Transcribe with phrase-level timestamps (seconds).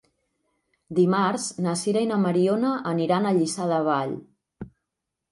[0.99, 4.15] Dimarts na Sira i na Mariona aniran a Lliçà de Vall.